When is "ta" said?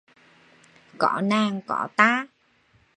1.95-2.27